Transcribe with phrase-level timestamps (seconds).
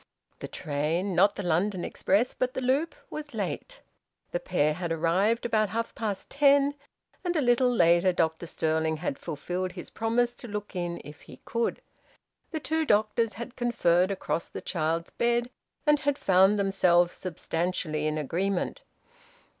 [0.39, 3.81] The train not the London express, but the loop was late.
[4.31, 6.73] The pair had arrived about half past ten,
[7.23, 11.39] and a little later Dr Stirling had fulfilled his promise to look in if he
[11.45, 11.83] could.
[12.49, 15.51] The two doctors had conferred across the child's bed,
[15.85, 18.81] and had found themselves substantially in agreement.